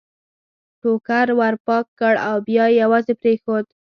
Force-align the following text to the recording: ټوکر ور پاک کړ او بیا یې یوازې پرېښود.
ټوکر 0.81 1.27
ور 1.39 1.55
پاک 1.65 1.85
کړ 1.99 2.13
او 2.29 2.35
بیا 2.47 2.65
یې 2.71 2.77
یوازې 2.81 3.13
پرېښود. 3.21 3.65